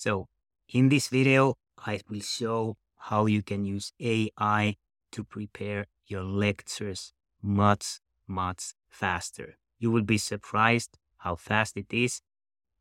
[0.00, 0.28] So
[0.70, 4.76] in this video, I will show how you can use AI
[5.12, 9.58] to prepare your lectures much, much faster.
[9.78, 12.22] You will be surprised how fast it is.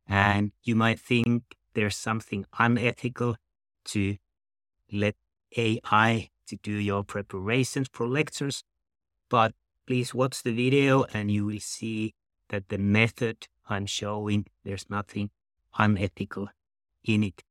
[0.08, 1.44] And you might think
[1.74, 3.36] there's something unethical
[3.92, 4.16] to
[4.90, 5.16] let
[5.58, 8.64] AI to do your preparations for lectures.
[9.28, 9.54] But
[9.86, 12.14] please watch the video and you will see
[12.48, 15.32] that the method I'm showing, there's nothing
[15.78, 16.48] unethical
[17.04, 17.44] in it.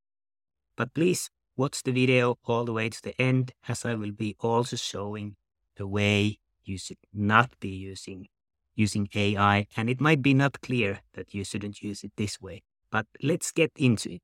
[0.76, 4.36] But please watch the video all the way to the end as I will be
[4.40, 5.36] also showing
[5.76, 8.28] the way you should not be using
[8.74, 12.62] using AI and it might be not clear that you shouldn't use it this way.
[12.92, 14.22] But let's get into it.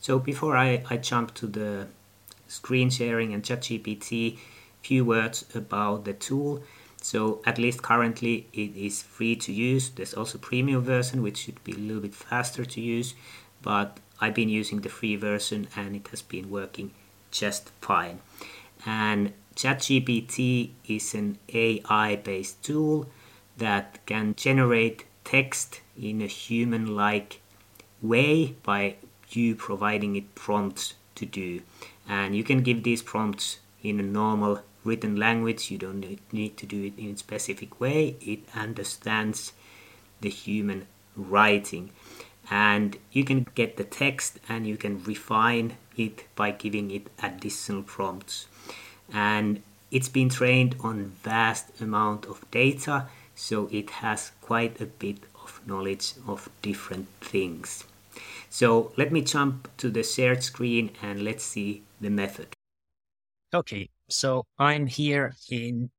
[0.00, 1.86] So before I, I jump to the
[2.48, 4.38] screen sharing and ChatGPT,
[4.82, 6.62] few words about the tool.
[7.00, 9.90] So at least currently it is free to use.
[9.90, 13.14] There's also premium version which should be a little bit faster to use,
[13.62, 16.92] but I've been using the free version and it has been working
[17.32, 18.20] just fine.
[18.86, 23.10] And ChatGPT is an AI based tool
[23.58, 27.40] that can generate text in a human like
[28.00, 28.94] way by
[29.30, 31.62] you providing it prompts to do.
[32.08, 35.68] And you can give these prompts in a normal written language.
[35.72, 38.16] You don't need to do it in a specific way.
[38.20, 39.52] It understands
[40.20, 41.90] the human writing.
[42.50, 47.82] And you can get the text and you can refine it by giving it additional
[47.82, 48.46] prompts.
[49.12, 55.18] And it's been trained on vast amount of data, so it has quite a bit
[55.34, 57.84] of knowledge of different things.
[58.48, 62.48] So let me jump to the shared screen and let's see the method.
[63.54, 65.90] Okay, so I'm here in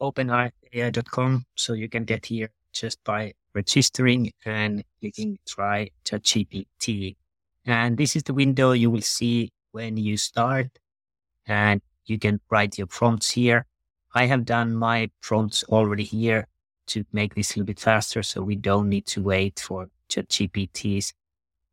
[0.00, 7.16] openai.com, so you can get here just by registering and clicking try ChatGPT.
[7.66, 10.68] And this is the window you will see when you start
[11.46, 13.66] and you can write your prompts here.
[14.14, 16.46] I have done my prompts already here
[16.92, 21.12] to make this a little bit faster so we don't need to wait for ChatGPT's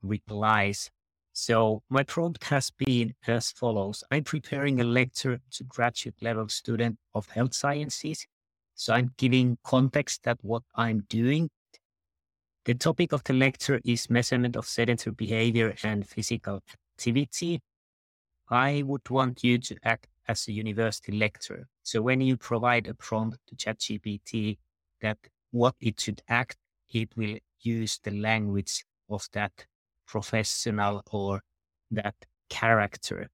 [0.01, 0.89] replies.
[1.33, 4.03] So my prompt has been as follows.
[4.09, 8.25] I'm preparing a lecture to graduate level student of health sciences.
[8.73, 11.49] So I'm giving context that what I'm doing.
[12.65, 16.63] The topic of the lecture is measurement of sedentary behavior and physical
[16.97, 17.61] activity.
[18.49, 21.67] I would want you to act as a university lecturer.
[21.83, 24.57] So when you provide a prompt to ChatGPT
[25.01, 25.19] that
[25.51, 26.57] what it should act,
[26.91, 29.67] it will use the language of that
[30.07, 31.41] professional or
[31.91, 32.15] that
[32.49, 33.29] character.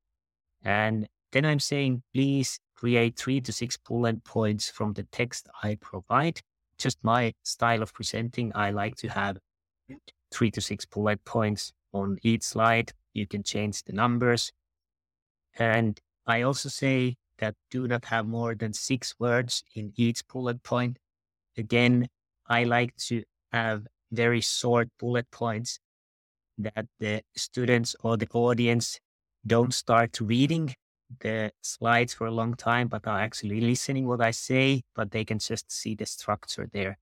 [0.62, 5.78] And then I'm saying, please create three to six bullet points from the text I
[5.80, 6.42] provide.
[6.82, 8.52] Just my style of presenting.
[8.56, 9.38] I like to have
[10.32, 12.92] three to six bullet points on each slide.
[13.14, 14.52] You can change the numbers.
[15.60, 20.64] And I also say that do not have more than six words in each bullet
[20.64, 20.98] point.
[21.56, 22.08] Again,
[22.48, 23.22] I like to
[23.52, 25.80] have very short bullet points
[26.58, 29.00] that the students or the audience
[29.46, 30.74] don't start reading
[31.20, 35.26] the slides for a long time, but are actually listening what I say, but they
[35.26, 36.98] can just see the structure there.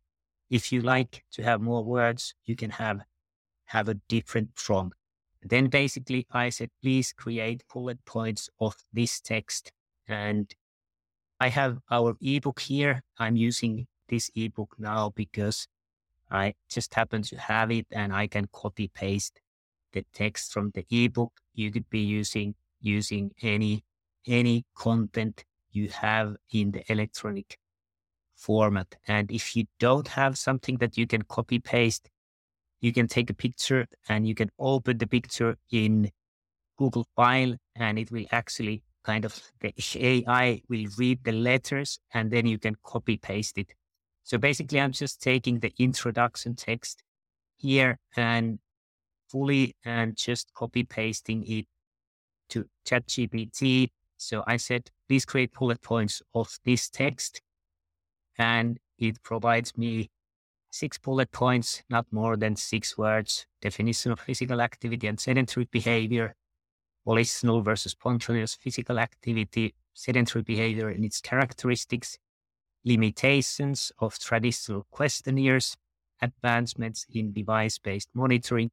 [0.50, 3.02] If you like to have more words, you can have
[3.66, 4.98] have a different prompt.
[5.44, 9.72] Then basically I said, please create bullet points of this text.
[10.08, 10.54] And
[11.40, 13.04] I have our ebook here.
[13.18, 15.68] I'm using this ebook now because
[16.32, 19.40] I just happen to have it and I can copy paste
[19.94, 21.34] the text from the ebook.
[21.54, 23.84] You could be using using any
[24.30, 27.58] any content you have in the electronic
[28.36, 28.96] format.
[29.08, 32.10] And if you don't have something that you can copy paste,
[32.80, 36.12] you can take a picture and you can open the picture in
[36.78, 42.32] Google File and it will actually kind of the AI will read the letters and
[42.32, 43.74] then you can copy paste it.
[44.24, 47.04] So basically I'm just taking the introduction text
[47.58, 48.60] here and
[49.30, 51.66] fully and just copy pasting it
[52.50, 53.90] to ChatGPT.
[54.20, 57.42] So I said, please create bullet points of this text.
[58.38, 60.10] And it provides me
[60.72, 66.36] six bullet points, not more than six words, definition of physical activity and sedentary behavior,
[67.06, 72.18] volitional versus spontaneous physical activity, sedentary behavior and its characteristics,
[72.84, 75.78] limitations of traditional questionnaires,
[76.22, 78.70] advancements in device-based monitoring,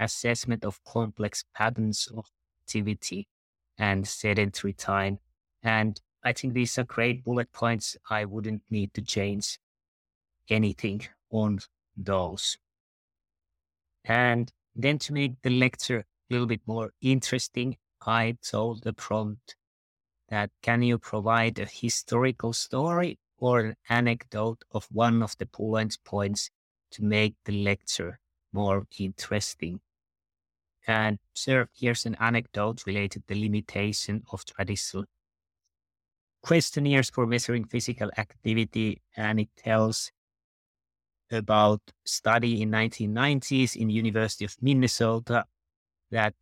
[0.00, 2.24] assessment of complex patterns of
[2.62, 3.28] activity
[3.78, 5.18] and sedentary time.
[5.62, 7.96] And I think these are great bullet points.
[8.10, 9.58] I wouldn't need to change
[10.48, 11.60] anything on
[11.96, 12.58] those.
[14.04, 19.56] And then to make the lecture a little bit more interesting, I told the prompt
[20.28, 25.96] that can you provide a historical story or an anecdote of one of the bullet
[26.04, 26.50] points
[26.90, 28.18] to make the lecture
[28.52, 29.80] more interesting.
[30.86, 35.04] And sir, here's an anecdote related to the limitation of traditional
[36.42, 40.12] questionnaires for measuring physical activity, and it tells
[41.32, 45.44] about study in 1990s in University of Minnesota
[46.12, 46.34] that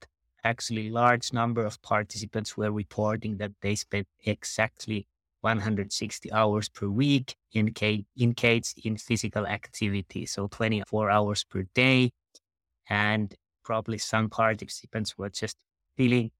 [0.44, 5.06] actually large number of participants were reporting that they spent exactly
[5.40, 7.72] 160 hours per week in
[8.20, 12.10] engaged in physical activity, so 24 hours per day.
[12.90, 13.34] And
[13.64, 15.56] probably some participants were just
[15.96, 16.30] filling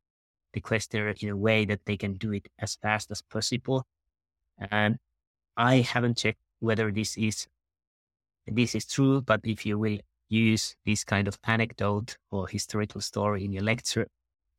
[0.53, 3.87] the questionnaire in a way that they can do it as fast as possible.
[4.71, 4.99] And
[5.57, 7.47] I haven't checked whether this is
[8.47, 9.99] this is true, but if you will
[10.29, 14.07] use this kind of anecdote or historical story in your lecture,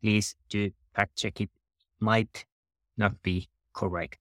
[0.02, 1.50] please do fact check it.
[2.00, 2.46] Might
[2.98, 4.18] not be correct.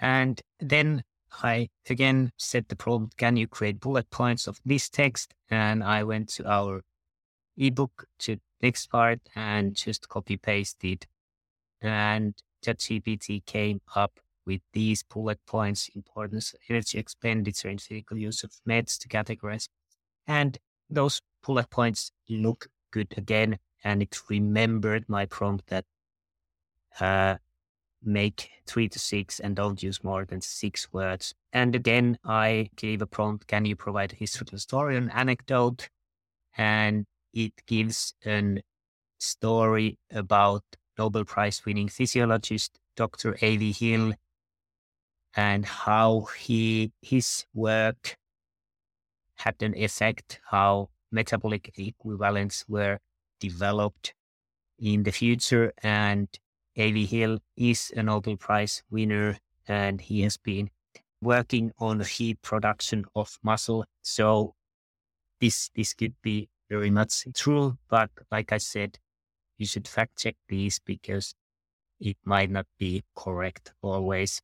[0.00, 1.02] And then
[1.42, 5.34] I again set the prompt, can you create bullet points of this text?
[5.50, 6.82] And I went to our
[7.56, 11.06] ebook to next part and just copy pasted.
[11.80, 12.34] And
[12.64, 18.98] ChatGPT came up with these bullet points, importance, energy expenditure, and physical use of METs
[18.98, 19.68] to categorize.
[20.26, 23.58] And those bullet points look good again.
[23.82, 25.84] And it remembered my prompt that
[26.98, 27.36] uh,
[28.02, 31.34] make three to six and don't use more than six words.
[31.52, 35.88] And again, I gave a prompt, can you provide a historical story, an anecdote?
[36.56, 38.62] And it gives a
[39.18, 40.62] story about
[40.98, 43.36] Nobel Prize winning physiologist Dr.
[43.40, 43.72] A.V.
[43.72, 44.14] Hill
[45.34, 48.16] and how he his work
[49.36, 52.98] had an effect, how metabolic equivalents were
[53.38, 54.14] developed
[54.78, 56.28] in the future and
[56.76, 57.06] A.V.
[57.06, 60.70] Hill is a Nobel Prize winner and he has been
[61.20, 63.84] working on the heat production of muscle.
[64.02, 64.54] So
[65.40, 68.98] this this could be very much true, but like I said,
[69.58, 71.34] you should fact check these because
[71.98, 74.40] it might not be correct always.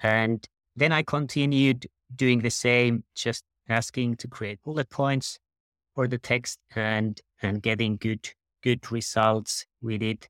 [0.00, 0.46] And
[0.76, 5.38] then I continued doing the same, just asking to create bullet points
[5.94, 8.30] for the text and and getting good
[8.62, 10.28] good results with it.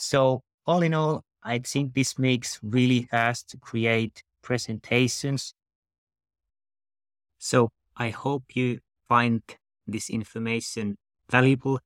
[0.00, 5.54] So all in all, I think this makes really fast to create presentations.
[7.38, 9.42] So I hope you find
[9.86, 10.96] this information
[11.28, 11.80] valuable.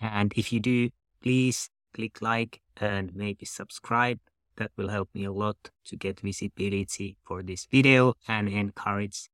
[0.00, 0.90] And if you do,
[1.22, 4.18] please click like and maybe subscribe.
[4.56, 9.28] That will help me a lot to get visibility for this video and encourage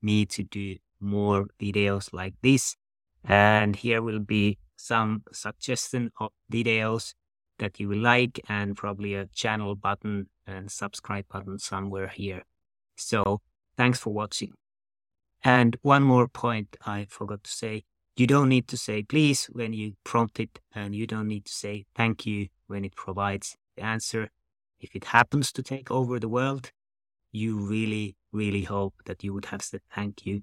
[0.00, 2.76] me to do more videos like this.
[3.24, 7.14] And here will be some suggestion of videos
[7.60, 12.42] that you like and probably a channel button and subscribe button somewhere here.
[12.96, 13.40] So
[13.76, 14.52] thanks for watching.
[15.42, 17.84] And one more point I forgot to say.
[18.16, 21.52] You don't need to say please when you prompt it and you don't need to
[21.52, 24.28] say thank you when it provides the answer.
[24.80, 26.72] If it happens to take over the world,
[27.32, 30.42] you really, really hope that you would have said thank you.